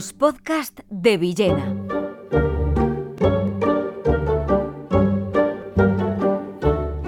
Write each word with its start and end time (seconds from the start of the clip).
Los 0.00 0.14
podcasts 0.14 0.82
de 0.88 1.18
Villena. 1.18 1.74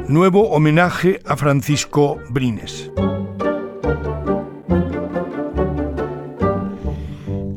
Nuevo 0.08 0.50
homenaje 0.50 1.18
a 1.24 1.38
Francisco 1.38 2.18
Brines. 2.28 2.90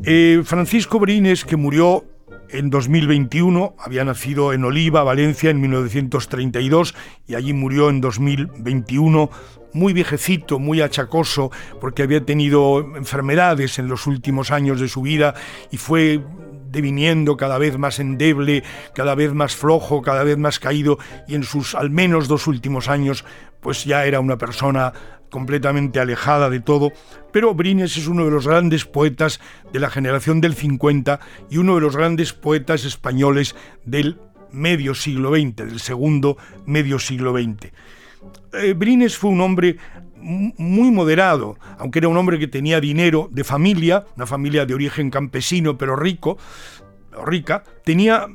Eh, 0.04 0.40
Francisco 0.42 0.98
Brines, 0.98 1.44
que 1.44 1.56
murió 1.56 2.06
en 2.50 2.70
2021, 2.70 3.74
había 3.78 4.04
nacido 4.04 4.52
en 4.52 4.64
Oliva, 4.64 5.02
Valencia, 5.02 5.50
en 5.50 5.60
1932 5.60 6.94
y 7.26 7.34
allí 7.34 7.52
murió 7.52 7.88
en 7.88 8.00
2021, 8.00 9.30
muy 9.72 9.92
viejecito, 9.92 10.58
muy 10.58 10.80
achacoso, 10.80 11.50
porque 11.80 12.02
había 12.02 12.24
tenido 12.24 12.96
enfermedades 12.96 13.78
en 13.78 13.88
los 13.88 14.06
últimos 14.06 14.50
años 14.50 14.80
de 14.80 14.88
su 14.88 15.02
vida 15.02 15.34
y 15.70 15.76
fue 15.76 16.20
deviniendo 16.70 17.36
cada 17.36 17.58
vez 17.58 17.78
más 17.78 17.98
endeble, 17.98 18.62
cada 18.94 19.14
vez 19.14 19.32
más 19.32 19.56
flojo, 19.56 20.02
cada 20.02 20.24
vez 20.24 20.38
más 20.38 20.58
caído 20.58 20.98
y 21.26 21.34
en 21.34 21.42
sus 21.42 21.74
al 21.74 21.90
menos 21.90 22.28
dos 22.28 22.46
últimos 22.46 22.88
años 22.88 23.24
pues 23.60 23.84
ya 23.84 24.04
era 24.04 24.20
una 24.20 24.38
persona 24.38 24.92
completamente 25.30 26.00
alejada 26.00 26.50
de 26.50 26.60
todo, 26.60 26.92
pero 27.32 27.54
Brines 27.54 27.96
es 27.96 28.06
uno 28.06 28.24
de 28.24 28.30
los 28.30 28.46
grandes 28.46 28.84
poetas 28.84 29.40
de 29.72 29.80
la 29.80 29.90
generación 29.90 30.40
del 30.40 30.54
50 30.54 31.20
y 31.50 31.58
uno 31.58 31.74
de 31.74 31.80
los 31.80 31.96
grandes 31.96 32.32
poetas 32.32 32.84
españoles 32.84 33.56
del 33.84 34.18
medio 34.52 34.94
siglo 34.94 35.34
XX, 35.34 35.56
del 35.56 35.80
segundo 35.80 36.36
medio 36.64 36.98
siglo 36.98 37.32
XX. 37.32 37.72
Eh, 38.52 38.74
Brines 38.74 39.16
fue 39.16 39.30
un 39.30 39.40
hombre 39.40 39.76
muy 40.18 40.90
moderado, 40.90 41.56
aunque 41.78 42.00
era 42.00 42.08
un 42.08 42.16
hombre 42.16 42.38
que 42.38 42.48
tenía 42.48 42.80
dinero 42.80 43.28
de 43.30 43.44
familia, 43.44 44.04
una 44.16 44.26
familia 44.26 44.66
de 44.66 44.74
origen 44.74 45.10
campesino 45.10 45.78
pero 45.78 45.94
rico, 45.94 46.36
rica, 47.24 47.62
tenía 47.84 48.26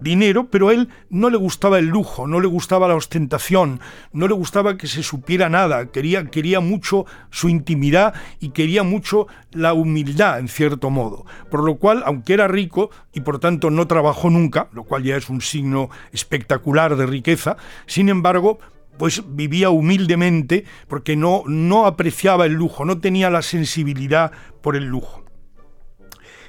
dinero, 0.00 0.48
pero 0.50 0.68
a 0.68 0.74
él 0.74 0.88
no 1.10 1.30
le 1.30 1.36
gustaba 1.36 1.78
el 1.78 1.86
lujo, 1.86 2.26
no 2.26 2.40
le 2.40 2.46
gustaba 2.46 2.88
la 2.88 2.94
ostentación, 2.94 3.80
no 4.12 4.28
le 4.28 4.34
gustaba 4.34 4.76
que 4.76 4.86
se 4.86 5.02
supiera 5.02 5.48
nada, 5.48 5.86
quería, 5.90 6.26
quería 6.26 6.60
mucho 6.60 7.06
su 7.30 7.48
intimidad 7.48 8.14
y 8.40 8.50
quería 8.50 8.82
mucho 8.82 9.26
la 9.50 9.72
humildad, 9.72 10.38
en 10.38 10.48
cierto 10.48 10.90
modo. 10.90 11.24
Por 11.50 11.64
lo 11.64 11.76
cual, 11.76 12.02
aunque 12.06 12.34
era 12.34 12.48
rico 12.48 12.90
y 13.12 13.20
por 13.20 13.38
tanto 13.38 13.70
no 13.70 13.86
trabajó 13.86 14.30
nunca, 14.30 14.68
lo 14.72 14.84
cual 14.84 15.02
ya 15.02 15.16
es 15.16 15.28
un 15.28 15.40
signo 15.40 15.90
espectacular 16.12 16.96
de 16.96 17.06
riqueza, 17.06 17.56
sin 17.86 18.08
embargo, 18.08 18.58
pues 18.98 19.22
vivía 19.26 19.70
humildemente 19.70 20.64
porque 20.88 21.16
no, 21.16 21.42
no 21.46 21.86
apreciaba 21.86 22.46
el 22.46 22.52
lujo, 22.52 22.84
no 22.84 22.98
tenía 22.98 23.30
la 23.30 23.42
sensibilidad 23.42 24.32
por 24.60 24.76
el 24.76 24.84
lujo. 24.86 25.24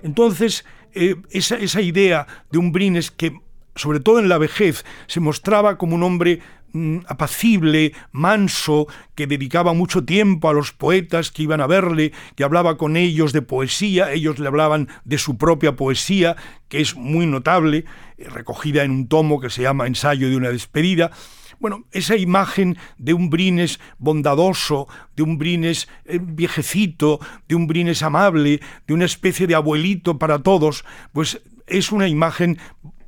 Entonces, 0.01 0.65
eh, 0.93 1.15
esa, 1.29 1.57
esa 1.57 1.81
idea 1.81 2.25
de 2.51 2.57
un 2.57 2.71
Brines 2.71 3.11
que 3.11 3.33
sobre 3.79 4.01
todo 4.01 4.19
en 4.19 4.27
la 4.29 4.37
vejez, 4.37 4.83
se 5.07 5.21
mostraba 5.21 5.77
como 5.77 5.95
un 5.95 6.03
hombre 6.03 6.41
mm, 6.73 6.99
apacible, 7.07 7.93
manso, 8.11 8.87
que 9.15 9.25
dedicaba 9.25 9.73
mucho 9.73 10.03
tiempo 10.03 10.49
a 10.49 10.53
los 10.53 10.73
poetas 10.73 11.31
que 11.31 11.43
iban 11.43 11.61
a 11.61 11.67
verle, 11.67 12.11
que 12.35 12.43
hablaba 12.43 12.77
con 12.77 12.97
ellos 12.97 13.31
de 13.31 13.41
poesía, 13.41 14.11
ellos 14.11 14.37
le 14.37 14.47
hablaban 14.47 14.89
de 15.05 15.17
su 15.17 15.37
propia 15.37 15.77
poesía, 15.77 16.35
que 16.67 16.81
es 16.81 16.95
muy 16.95 17.25
notable, 17.25 17.85
eh, 18.17 18.27
recogida 18.29 18.83
en 18.83 18.91
un 18.91 19.07
tomo 19.07 19.39
que 19.39 19.49
se 19.49 19.61
llama 19.61 19.87
Ensayo 19.87 20.29
de 20.29 20.35
una 20.35 20.49
despedida. 20.49 21.11
Bueno, 21.59 21.83
esa 21.91 22.15
imagen 22.15 22.77
de 22.97 23.13
un 23.13 23.29
Brines 23.29 23.81
bondadoso, 23.97 24.87
de 25.17 25.23
un 25.23 25.37
Brines 25.37 25.89
eh, 26.05 26.19
viejecito, 26.21 27.19
de 27.49 27.55
un 27.55 27.67
Brines 27.67 28.01
amable, 28.01 28.61
de 28.87 28.93
una 28.93 29.05
especie 29.05 29.45
de 29.45 29.55
abuelito 29.55 30.17
para 30.17 30.39
todos, 30.39 30.85
pues 31.11 31.41
es 31.67 31.91
una 31.91 32.07
imagen 32.07 32.57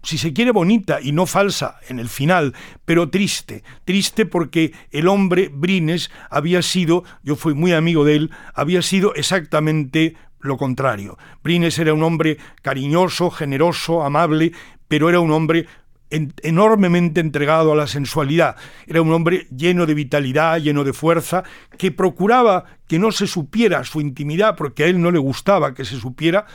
si 0.04 0.18
se 0.18 0.34
quiere 0.34 0.52
bonita 0.52 1.00
y 1.02 1.12
no 1.12 1.26
falsa 1.26 1.80
en 1.88 2.00
el 2.00 2.10
final, 2.10 2.54
pero 2.86 3.10
triste, 3.10 3.64
triste 3.86 4.26
porque 4.26 4.74
el 4.92 5.08
hombre 5.08 5.50
Brines 5.54 6.12
había 6.30 6.62
sido, 6.62 7.04
yo 7.24 7.36
fui 7.36 7.54
muy 7.54 7.72
amigo 7.72 8.04
de 8.04 8.16
él, 8.16 8.32
había 8.54 8.82
sido 8.82 9.14
exactamente 9.16 10.16
lo 10.40 10.58
contrario. 10.58 11.18
Brines 11.44 11.78
era 11.80 11.94
un 11.94 12.04
hombre 12.04 12.38
cariñoso, 12.64 13.30
generoso, 13.30 14.04
amable, 14.04 14.54
pero 14.88 15.08
era 15.08 15.20
un 15.20 15.32
hombre 15.32 15.68
enormemente 16.12 17.22
entregado 17.22 17.72
a 17.72 17.76
la 17.76 17.88
sensualidad. 17.88 18.56
Era 18.86 19.02
un 19.02 19.12
hombre 19.14 19.48
lleno 19.56 19.86
de 19.86 19.94
vitalidad, 19.94 20.60
lleno 20.60 20.84
de 20.84 20.94
fuerza, 20.94 21.44
que 21.78 21.92
procuraba 21.92 22.66
que 22.88 23.00
no 23.00 23.12
se 23.12 23.28
supiera 23.28 23.84
su 23.84 24.02
intimidad, 24.02 24.56
porque 24.56 24.84
a 24.84 24.88
él 24.88 25.02
no 25.02 25.12
le 25.12 25.20
gustaba 25.20 25.74
que 25.74 25.86
se 25.86 26.00
supiera, 26.00 26.46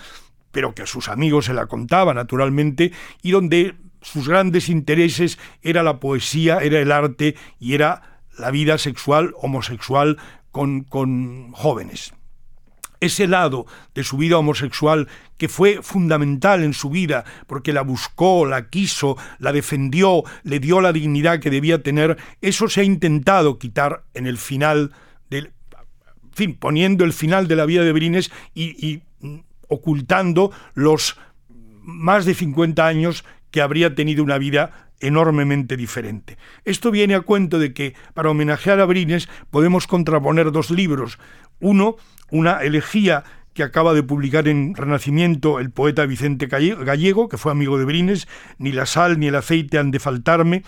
pero 0.53 0.75
que 0.75 0.83
a 0.83 0.87
sus 0.87 1.09
amigos 1.09 1.47
se 1.47 1.55
la 1.55 1.67
contaba 1.67 2.15
naturalmente, 2.15 2.93
y 3.23 3.31
donde 3.31 3.75
sus 4.03 4.29
grandes 4.29 4.69
intereses 4.69 5.39
era 5.63 5.83
la 5.83 5.99
poesía, 5.99 6.59
era 6.59 6.79
el 6.79 6.93
arte 6.93 7.35
y 7.59 7.75
era 7.75 8.21
la 8.39 8.51
vida 8.51 8.79
sexual 8.79 9.35
homosexual 9.41 10.19
con, 10.53 10.85
con 10.85 11.53
jóvenes 11.53 12.13
ese 13.01 13.27
lado 13.27 13.67
de 13.95 14.05
su 14.05 14.17
vida 14.17 14.39
homosexual 14.39 15.09
que 15.37 15.49
fue 15.49 15.81
fundamental 15.83 16.63
en 16.63 16.73
su 16.73 16.91
vida 16.91 17.25
porque 17.47 17.73
la 17.73 17.83
buscó, 17.83 18.47
la 18.47 18.69
quiso, 18.69 19.17
la 19.39 19.53
defendió, 19.53 20.25
le 20.43 20.61
dio 20.61 20.81
la 20.81 20.93
dignidad 20.93 21.41
que 21.41 21.51
debía 21.51 21.83
tener, 21.83 22.17
eso 22.41 22.69
se 22.69 22.81
ha 22.81 22.85
intentado 22.85 23.59
quitar 23.59 24.05
en 24.15 24.27
el 24.27 24.39
final 24.39 24.93
poniendo 26.59 27.05
el 27.05 27.13
final 27.13 27.49
de 27.49 27.57
la 27.57 27.65
vida 27.65 27.83
de 27.83 27.93
Brines 27.93 28.31
y, 28.55 28.87
y 28.87 29.03
ocultando 29.69 30.53
los 30.75 31.17
más 31.83 32.25
de 32.25 32.35
50 32.35 32.87
años 32.87 33.25
que 33.51 33.63
habría 33.63 33.95
tenido 33.95 34.23
una 34.23 34.39
vida 34.39 34.86
enormemente 35.01 35.77
diferente. 35.77 36.39
Esto 36.65 36.91
viene 36.91 37.15
a 37.15 37.21
cuento 37.21 37.59
de 37.59 37.73
que 37.73 37.95
para 38.15 38.31
homenajear 38.31 38.81
a 38.81 38.85
Brines 38.85 39.29
podemos 39.51 39.87
contraponer 39.87 40.53
dos 40.53 40.71
libros. 40.71 41.19
Uno, 41.61 41.97
una 42.31 42.63
elegía 42.63 43.25
que 43.57 43.63
acaba 43.63 43.95
de 43.95 44.03
publicar 44.03 44.49
en 44.49 44.75
Renacimiento 44.75 45.59
el 45.59 45.71
poeta 45.71 46.05
Vicente 46.05 46.47
Gallego, 46.47 47.29
que 47.29 47.39
fue 47.39 47.53
amigo 47.53 47.79
de 47.79 47.87
Brines, 47.87 48.29
Ni 48.59 48.71
la 48.71 48.85
sal 48.85 49.19
ni 49.19 49.29
el 49.29 49.35
aceite 49.35 49.79
han 49.79 49.91
de 49.91 49.99
faltarme, 49.99 50.63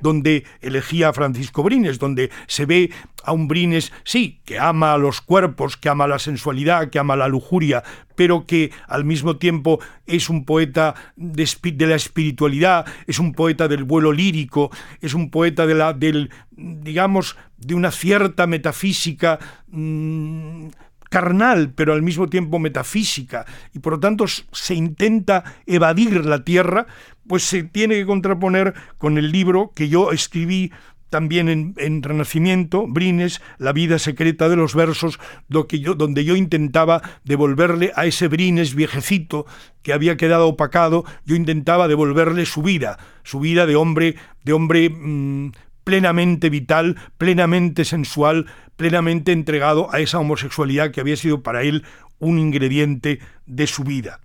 donde 0.00 0.44
elegía 0.60 1.08
a 1.08 1.12
Francisco 1.12 1.62
Brines, 1.62 1.98
donde 1.98 2.30
se 2.46 2.66
ve 2.66 2.90
a 3.24 3.32
un 3.32 3.48
Brines, 3.48 3.92
sí, 4.04 4.40
que 4.44 4.58
ama 4.58 4.92
a 4.92 4.98
los 4.98 5.20
cuerpos, 5.20 5.76
que 5.76 5.88
ama 5.88 6.06
la 6.06 6.18
sensualidad, 6.18 6.90
que 6.90 6.98
ama 6.98 7.16
la 7.16 7.28
lujuria, 7.28 7.82
pero 8.14 8.46
que 8.46 8.70
al 8.86 9.04
mismo 9.04 9.36
tiempo 9.36 9.80
es 10.06 10.28
un 10.28 10.44
poeta 10.44 10.94
de, 11.16 11.86
la 11.86 11.94
espiritualidad, 11.94 12.86
es 13.06 13.18
un 13.18 13.32
poeta 13.32 13.66
del 13.66 13.84
vuelo 13.84 14.12
lírico, 14.12 14.70
es 15.00 15.14
un 15.14 15.30
poeta 15.30 15.66
de 15.66 15.74
la, 15.74 15.92
del, 15.92 16.30
digamos, 16.50 17.36
de 17.56 17.74
una 17.74 17.90
cierta 17.90 18.46
metafísica. 18.46 19.38
Mm, 19.68 20.68
carnal, 21.14 21.72
pero 21.76 21.92
al 21.92 22.02
mismo 22.02 22.26
tiempo 22.26 22.58
metafísica, 22.58 23.46
y 23.72 23.78
por 23.78 23.92
lo 23.92 24.00
tanto 24.00 24.24
se 24.26 24.74
intenta 24.74 25.44
evadir 25.64 26.26
la 26.26 26.42
tierra, 26.42 26.88
pues 27.28 27.44
se 27.44 27.62
tiene 27.62 27.94
que 27.94 28.04
contraponer 28.04 28.74
con 28.98 29.16
el 29.16 29.30
libro 29.30 29.70
que 29.76 29.88
yo 29.88 30.10
escribí 30.10 30.72
también 31.10 31.74
en, 31.76 32.02
Renacimiento, 32.02 32.88
Brines, 32.88 33.40
La 33.58 33.72
vida 33.72 34.00
secreta 34.00 34.48
de 34.48 34.56
los 34.56 34.74
versos, 34.74 35.20
yo, 35.48 35.94
donde 35.94 36.24
yo 36.24 36.34
intentaba 36.34 37.00
devolverle 37.22 37.92
a 37.94 38.06
ese 38.06 38.26
Brines 38.26 38.74
viejecito 38.74 39.46
que 39.84 39.92
había 39.92 40.16
quedado 40.16 40.48
opacado, 40.48 41.04
yo 41.24 41.36
intentaba 41.36 41.86
devolverle 41.86 42.44
su 42.44 42.62
vida, 42.62 42.98
su 43.22 43.38
vida 43.38 43.66
de 43.66 43.76
hombre, 43.76 44.16
de 44.42 44.52
hombre 44.52 44.90
mm, 44.90 45.52
plenamente 45.84 46.50
vital, 46.50 46.96
plenamente 47.18 47.84
sensual, 47.84 48.46
plenamente 48.76 49.32
entregado 49.32 49.92
a 49.92 50.00
esa 50.00 50.18
homosexualidad 50.18 50.90
que 50.90 51.00
había 51.00 51.16
sido 51.16 51.42
para 51.42 51.62
él 51.62 51.84
un 52.18 52.38
ingrediente 52.38 53.20
de 53.46 53.66
su 53.66 53.84
vida. 53.84 54.20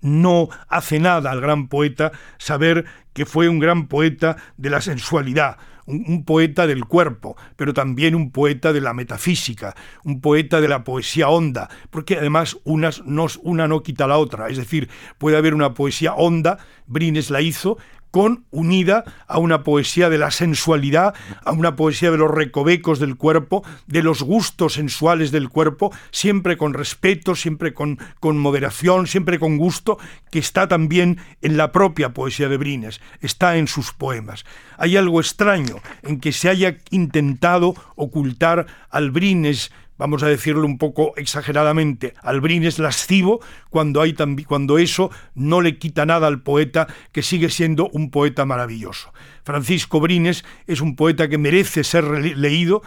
No 0.00 0.48
hace 0.68 0.98
nada 0.98 1.30
al 1.30 1.40
gran 1.40 1.68
poeta 1.68 2.12
saber 2.38 2.86
que 3.12 3.26
fue 3.26 3.48
un 3.48 3.58
gran 3.58 3.88
poeta 3.88 4.36
de 4.56 4.70
la 4.70 4.80
sensualidad, 4.80 5.58
un, 5.86 6.24
poeta 6.24 6.66
del 6.66 6.84
cuerpo, 6.84 7.36
pero 7.56 7.74
también 7.74 8.14
un 8.14 8.30
poeta 8.30 8.72
de 8.72 8.80
la 8.80 8.94
metafísica, 8.94 9.74
un 10.04 10.20
poeta 10.20 10.60
de 10.60 10.68
la 10.68 10.84
poesía 10.84 11.28
honda, 11.28 11.68
porque 11.90 12.16
además 12.16 12.58
unas 12.64 13.00
una 13.42 13.68
no 13.68 13.82
quita 13.82 14.06
la 14.06 14.18
otra, 14.18 14.48
es 14.48 14.56
decir, 14.56 14.88
puede 15.18 15.36
haber 15.36 15.54
una 15.54 15.74
poesía 15.74 16.14
honda, 16.14 16.58
Brines 16.86 17.30
la 17.30 17.40
hizo, 17.40 17.76
con 18.10 18.44
unida 18.50 19.04
a 19.26 19.38
una 19.38 19.62
poesía 19.62 20.10
de 20.10 20.18
la 20.18 20.30
sensualidad, 20.30 21.14
a 21.44 21.52
una 21.52 21.76
poesía 21.76 22.10
de 22.10 22.18
los 22.18 22.30
recovecos 22.30 22.98
del 22.98 23.16
cuerpo, 23.16 23.64
de 23.86 24.02
los 24.02 24.22
gustos 24.22 24.74
sensuales 24.74 25.30
del 25.30 25.48
cuerpo, 25.48 25.92
siempre 26.10 26.56
con 26.56 26.74
respeto, 26.74 27.34
siempre 27.34 27.74
con, 27.74 27.98
con 28.18 28.38
moderación, 28.38 29.06
siempre 29.06 29.38
con 29.38 29.56
gusto, 29.56 29.98
que 30.30 30.38
está 30.38 30.68
también 30.68 31.18
en 31.42 31.56
la 31.56 31.72
propia 31.72 32.12
poesía 32.14 32.48
de 32.48 32.56
Brines, 32.56 33.00
está 33.20 33.56
en 33.56 33.68
sus 33.68 33.92
poemas. 33.92 34.44
Hay 34.76 34.96
algo 34.96 35.20
extraño 35.20 35.76
en 36.02 36.20
que 36.20 36.32
se 36.32 36.48
haya 36.48 36.78
intentado 36.90 37.74
ocultar 37.96 38.66
al 38.90 39.10
Brines 39.10 39.70
vamos 40.00 40.22
a 40.22 40.28
decirlo 40.28 40.64
un 40.64 40.78
poco 40.78 41.12
exageradamente, 41.18 42.14
albrines 42.22 42.78
lascivo, 42.78 43.40
cuando, 43.68 44.00
hay 44.00 44.14
cuando 44.48 44.78
eso 44.78 45.10
no 45.34 45.60
le 45.60 45.76
quita 45.76 46.06
nada 46.06 46.26
al 46.26 46.40
poeta, 46.40 46.86
que 47.12 47.20
sigue 47.22 47.50
siendo 47.50 47.90
un 47.90 48.10
poeta 48.10 48.46
maravilloso. 48.46 49.12
Francisco 49.44 50.00
Brines 50.00 50.42
es 50.66 50.80
un 50.80 50.96
poeta 50.96 51.28
que 51.28 51.36
merece 51.36 51.84
ser 51.84 52.04
leído, 52.04 52.82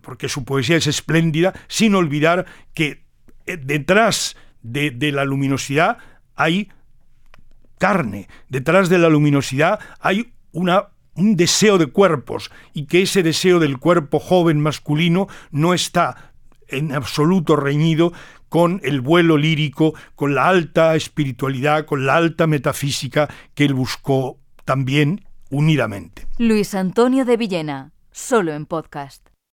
porque 0.00 0.30
su 0.30 0.46
poesía 0.46 0.78
es 0.78 0.86
espléndida, 0.86 1.52
sin 1.68 1.94
olvidar 1.94 2.46
que 2.72 3.04
eh, 3.44 3.58
detrás 3.58 4.34
de, 4.62 4.90
de 4.90 5.12
la 5.12 5.26
luminosidad 5.26 5.98
hay 6.34 6.70
carne, 7.76 8.26
detrás 8.48 8.88
de 8.88 8.96
la 8.96 9.10
luminosidad 9.10 9.80
hay 10.00 10.32
una 10.52 10.88
un 11.16 11.36
deseo 11.36 11.78
de 11.78 11.86
cuerpos 11.86 12.50
y 12.72 12.86
que 12.86 13.02
ese 13.02 13.22
deseo 13.22 13.60
del 13.60 13.78
cuerpo 13.78 14.18
joven 14.18 14.58
masculino 14.58 15.28
no 15.52 15.72
está 15.72 16.33
en 16.68 16.92
absoluto 16.92 17.56
reñido 17.56 18.12
con 18.48 18.80
el 18.84 19.00
vuelo 19.00 19.36
lírico, 19.36 19.94
con 20.14 20.34
la 20.34 20.48
alta 20.48 20.94
espiritualidad, 20.94 21.86
con 21.86 22.06
la 22.06 22.16
alta 22.16 22.46
metafísica 22.46 23.28
que 23.54 23.64
él 23.64 23.74
buscó 23.74 24.38
también 24.64 25.26
unidamente. 25.50 26.26
Luis 26.38 26.74
Antonio 26.74 27.24
de 27.24 27.36
Villena, 27.36 27.92
solo 28.12 28.52
en 28.52 28.66
podcast. 28.66 29.33